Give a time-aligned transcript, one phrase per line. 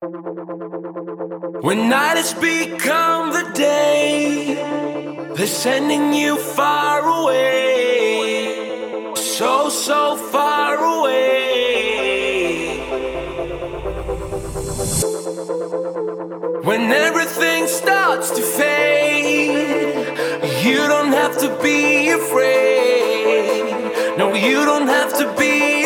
[0.00, 4.54] When night has become the day,
[5.34, 8.54] they're sending you far away.
[9.16, 12.78] So, so far away.
[16.62, 20.06] When everything starts to fade,
[20.64, 24.16] you don't have to be afraid.
[24.16, 25.77] No, you don't have to be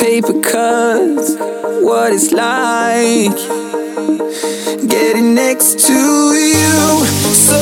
[0.00, 1.36] paper cuts
[1.84, 3.36] what it's like
[4.88, 7.04] getting next to you.
[7.36, 7.60] So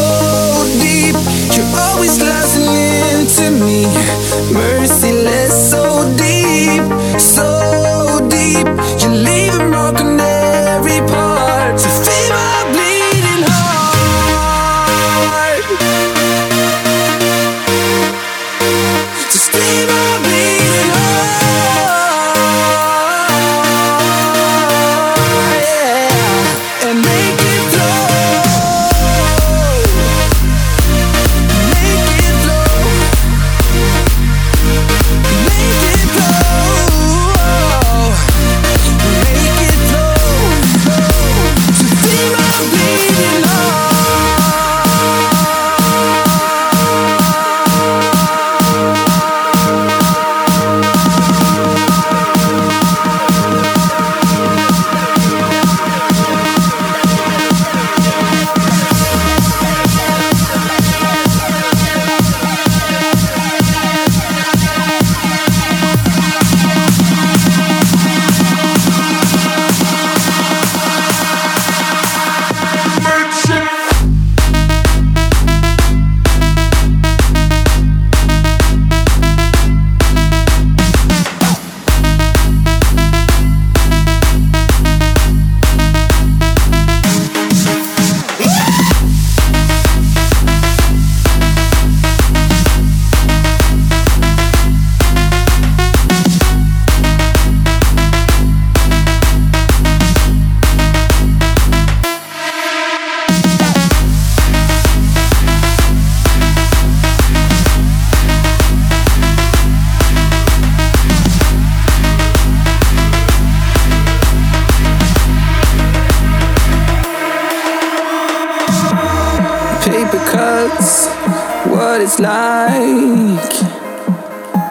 [0.80, 1.16] deep
[1.54, 3.87] you're always listening to me.
[4.54, 5.97] Merciless so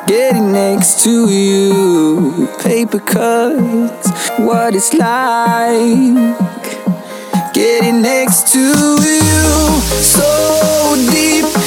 [0.08, 5.84] getting next to you, paper cuts, what it's like,
[7.54, 11.67] getting next to you, so deep.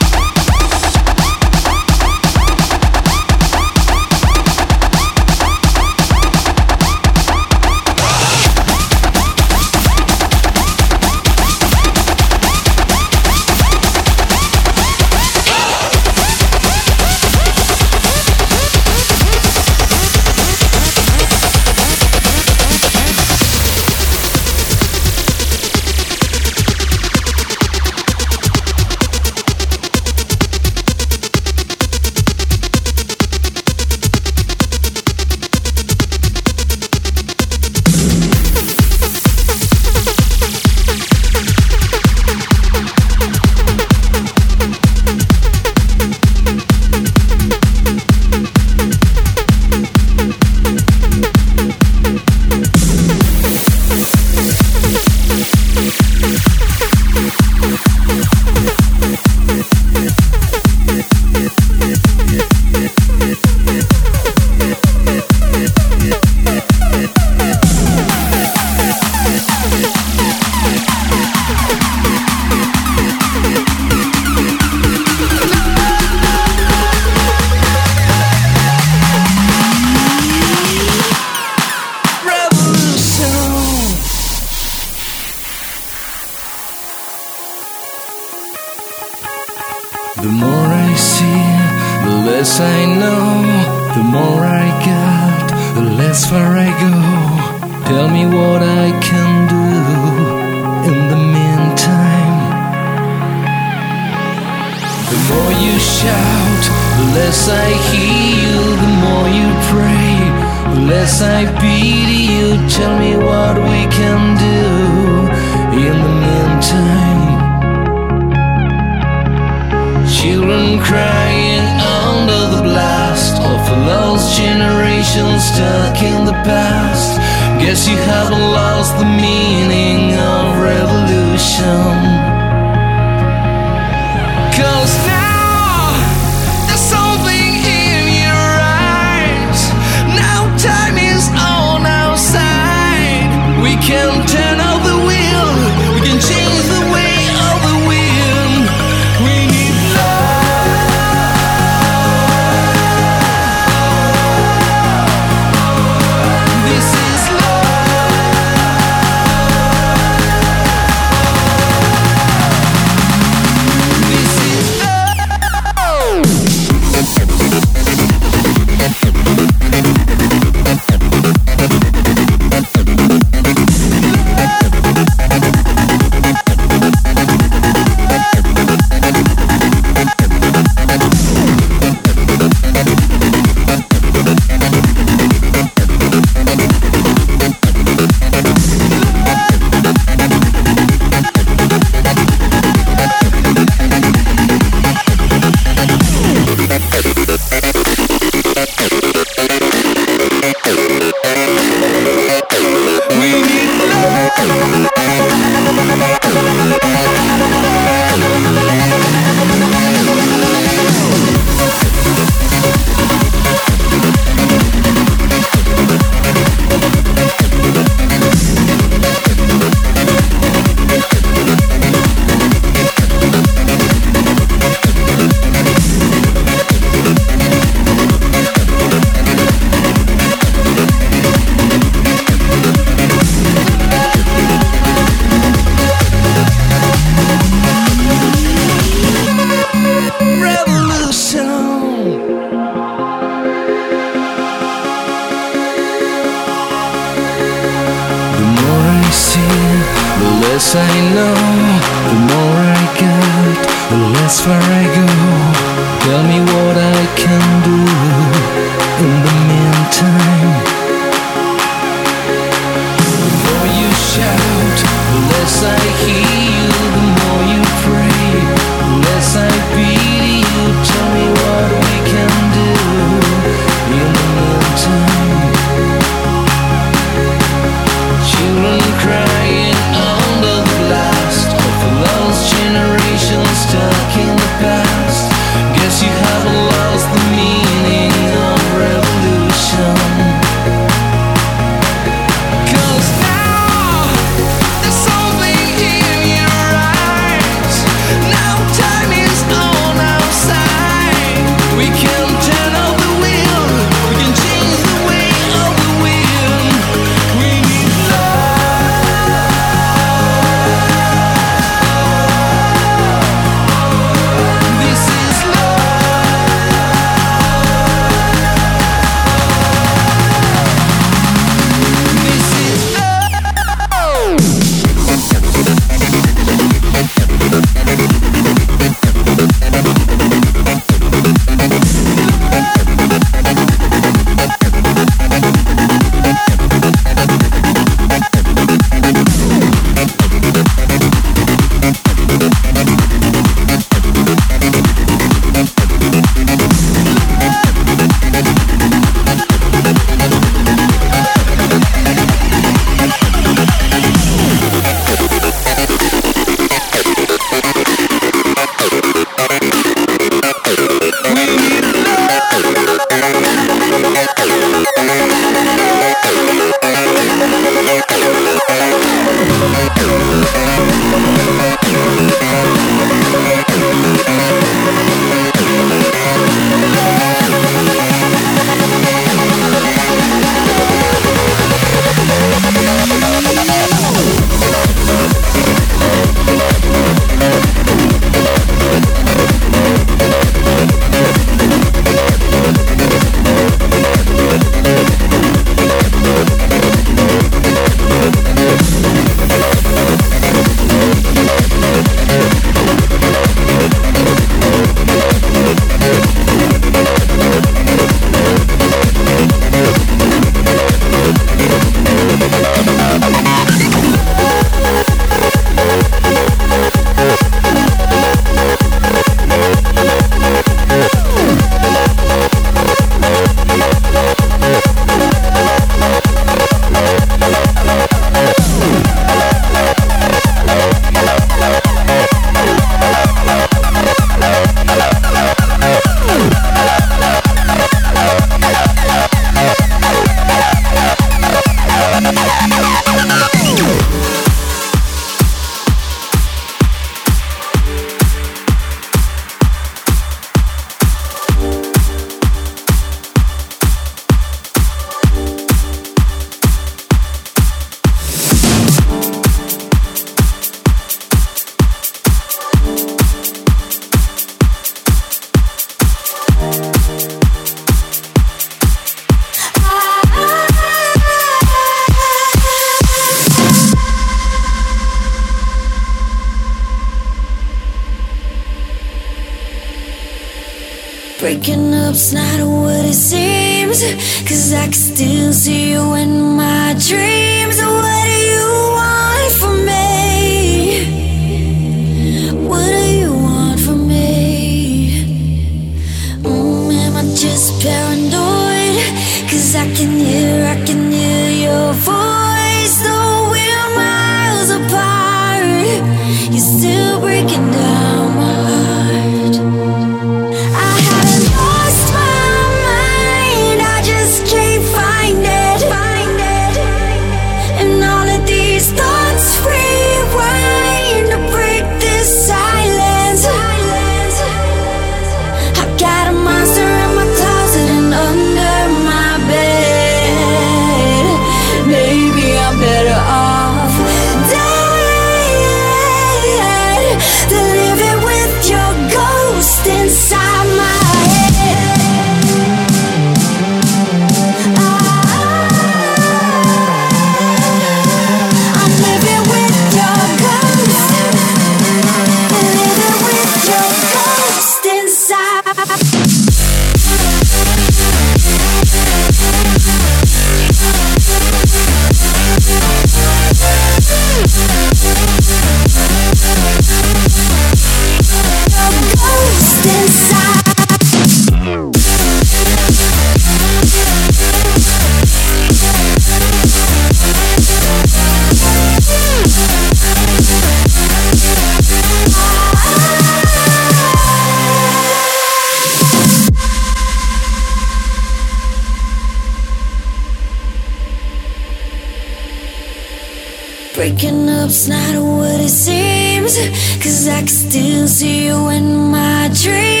[594.01, 596.57] Breaking up's not what it seems,
[596.97, 600.00] cause I can still see you in my dreams.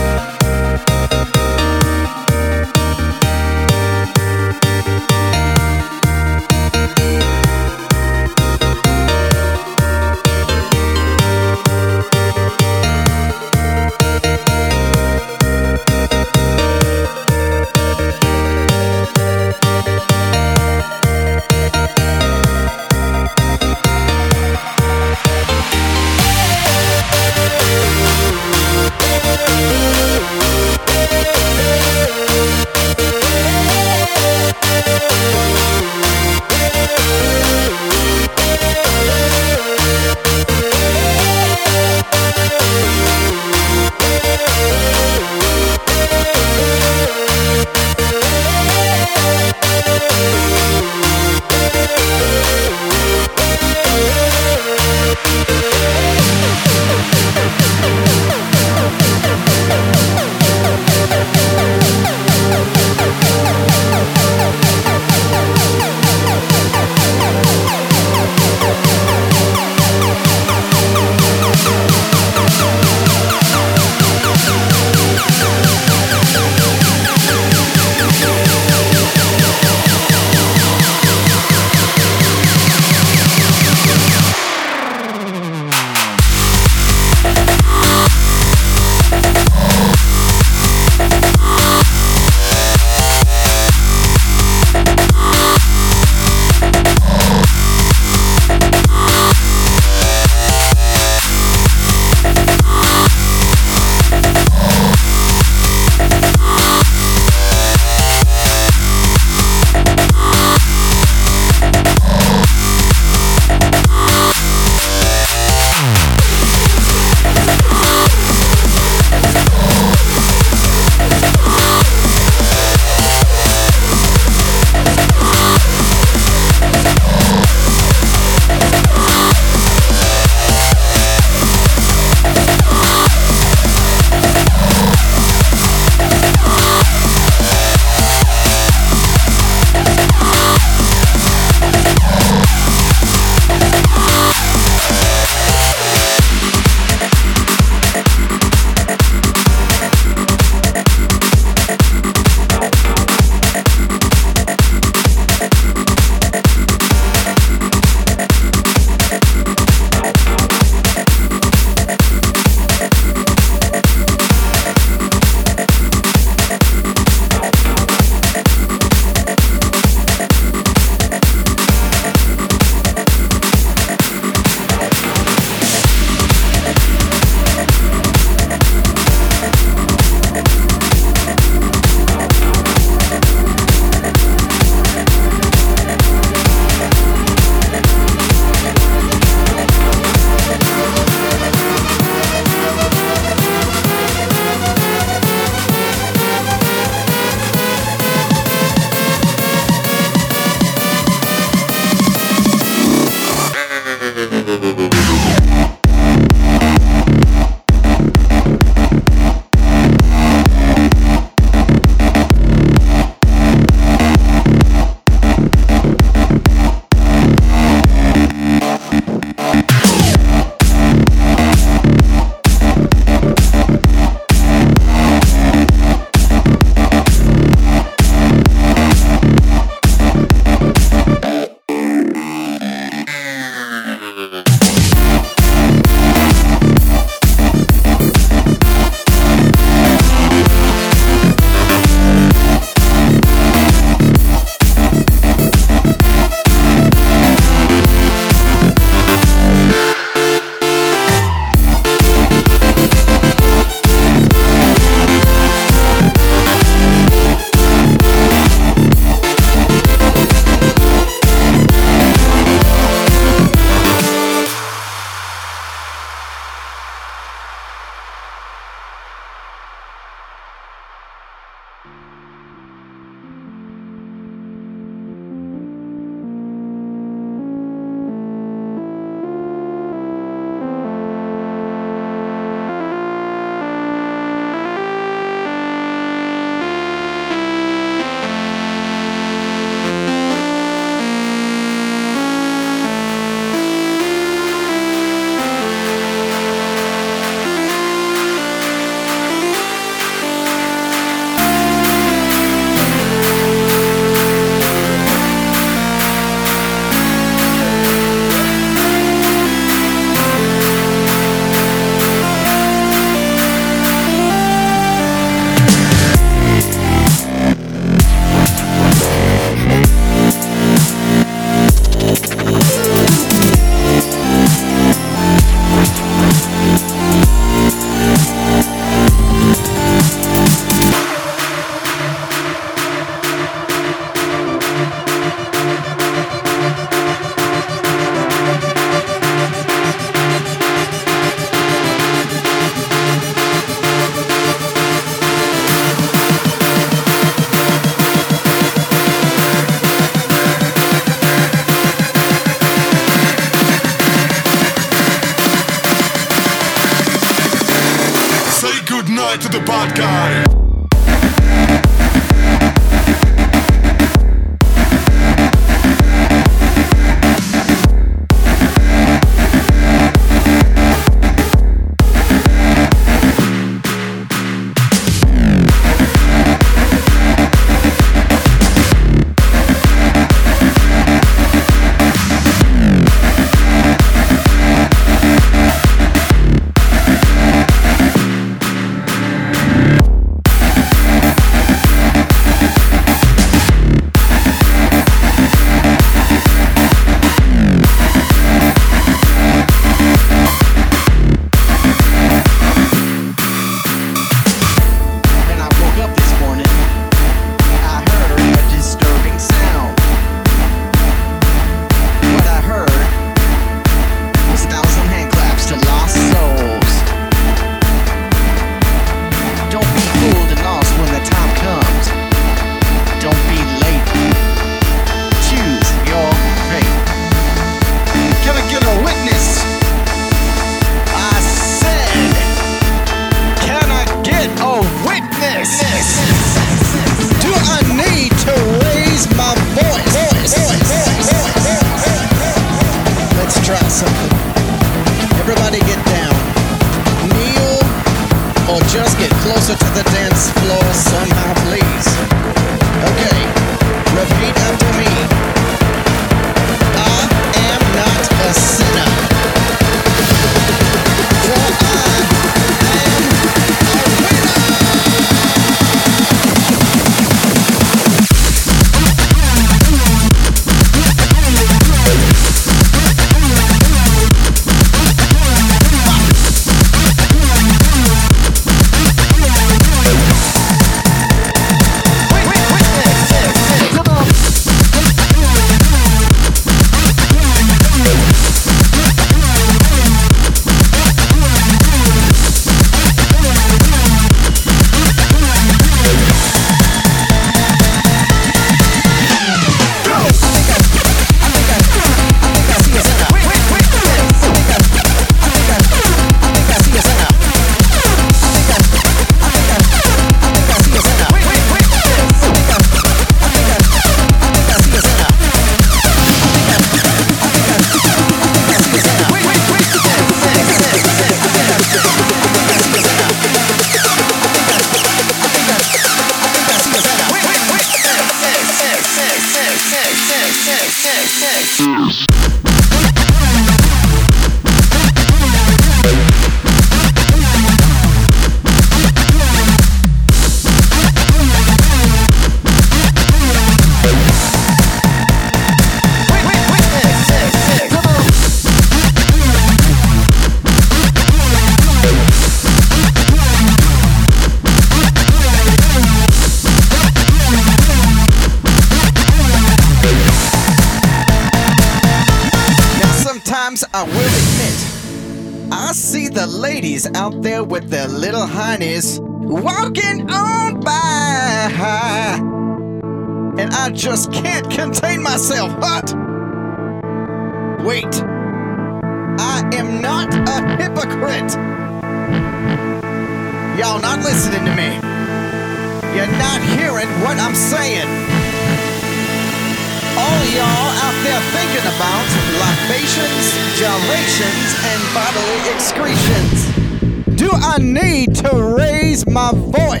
[599.31, 600.00] my voice.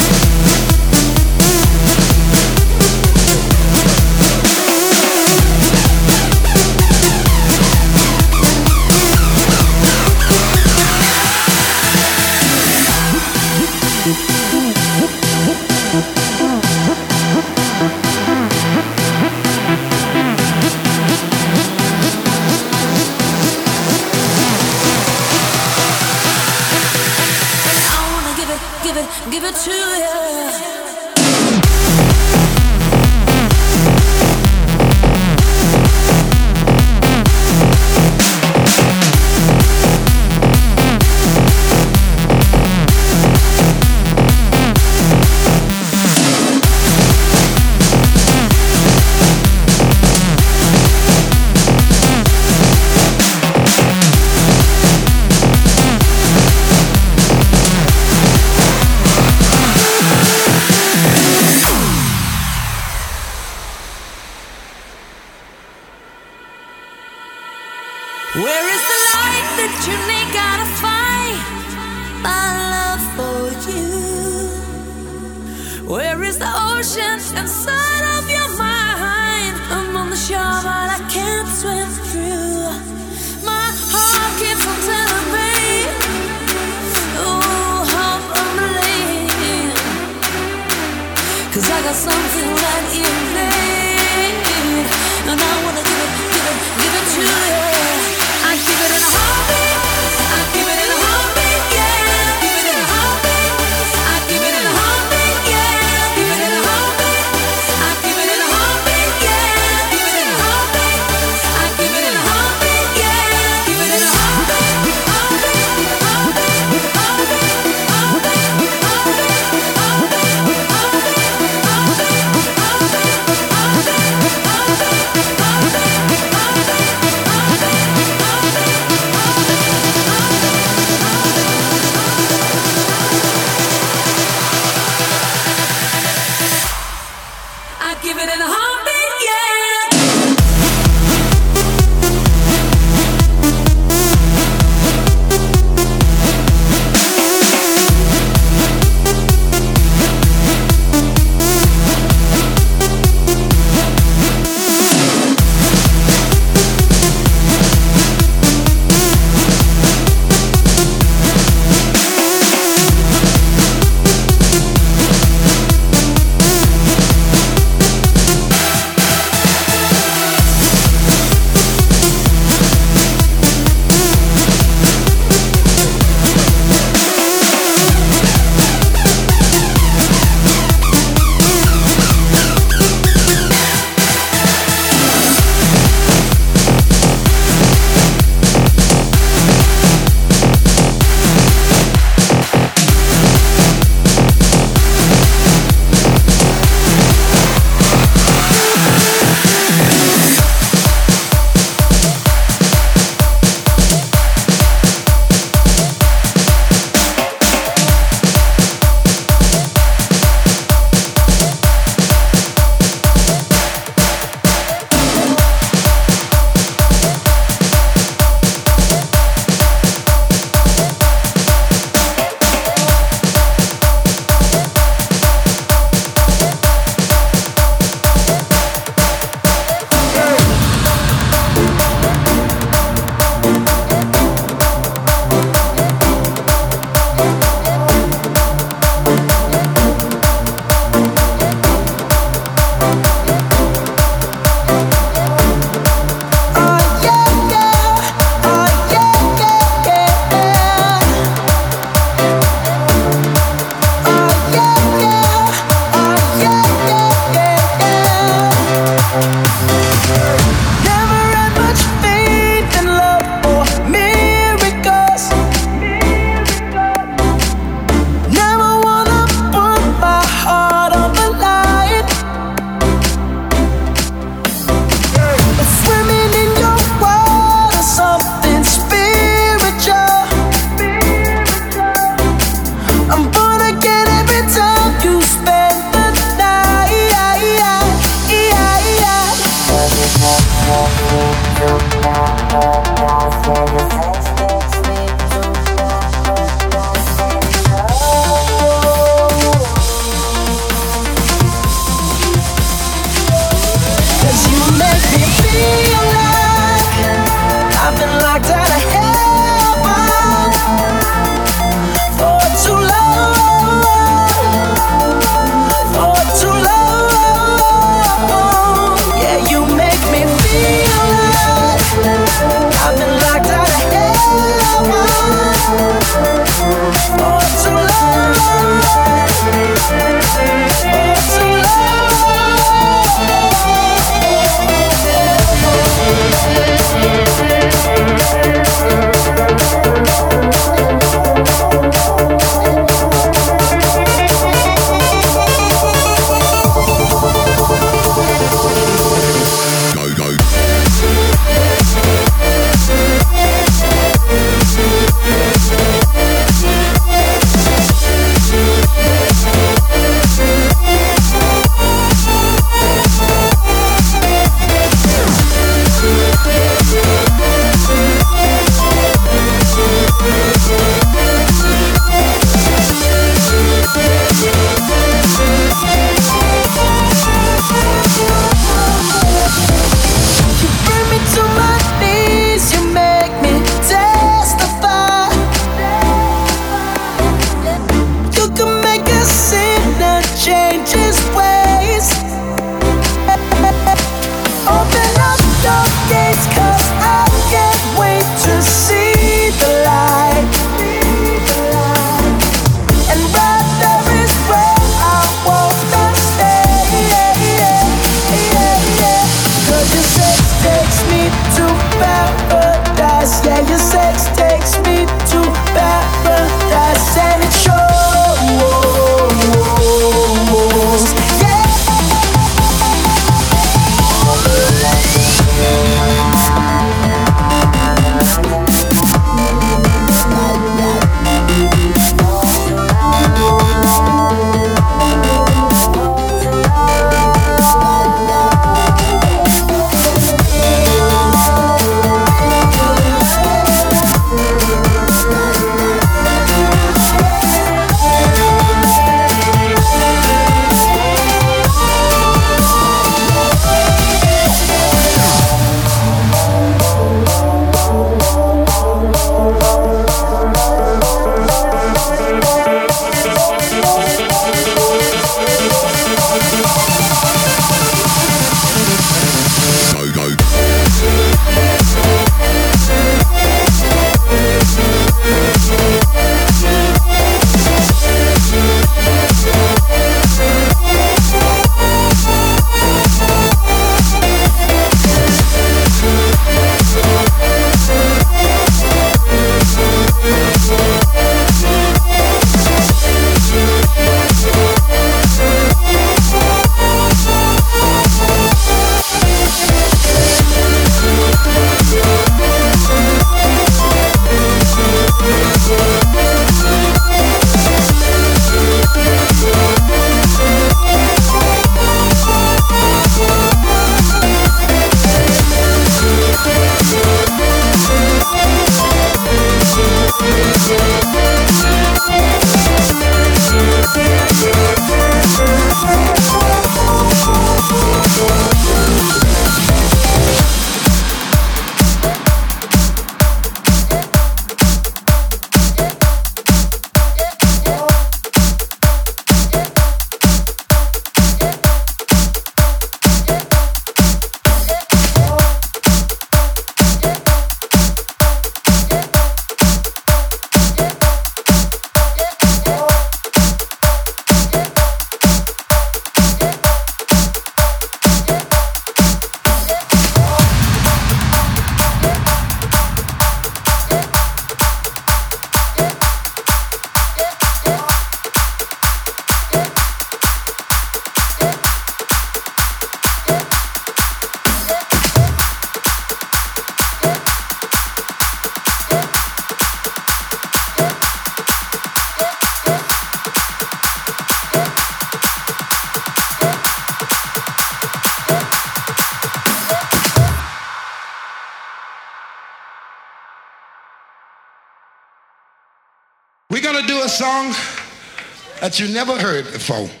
[599.71, 600.00] Heard